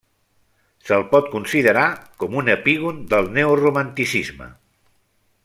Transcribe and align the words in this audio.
Se'l 0.87 1.03
pot 1.11 1.27
considerar 1.33 1.85
com 2.23 2.39
un 2.41 2.49
epígon 2.55 3.05
del 3.13 3.31
neoromanticisme. 3.37 4.51